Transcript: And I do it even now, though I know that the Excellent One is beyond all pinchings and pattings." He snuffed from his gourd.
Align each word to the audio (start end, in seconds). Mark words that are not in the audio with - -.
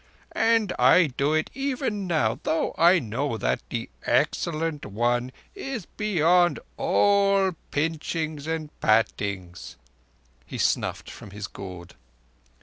And 0.31 0.73
I 0.79 1.13
do 1.15 1.35
it 1.35 1.51
even 1.53 2.07
now, 2.07 2.39
though 2.41 2.73
I 2.75 2.97
know 2.97 3.37
that 3.37 3.61
the 3.69 3.87
Excellent 4.03 4.83
One 4.83 5.31
is 5.53 5.85
beyond 5.85 6.59
all 6.75 7.51
pinchings 7.69 8.47
and 8.47 8.71
pattings." 8.81 9.75
He 10.47 10.57
snuffed 10.57 11.11
from 11.11 11.29
his 11.29 11.45
gourd. 11.45 11.93